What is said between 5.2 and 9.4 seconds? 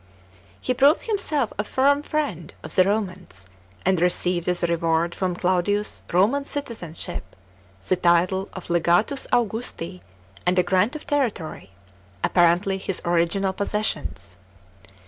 Claudius Roman citizenship, the title of legatus